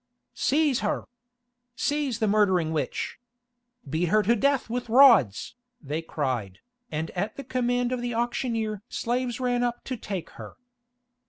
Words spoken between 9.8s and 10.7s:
to take her.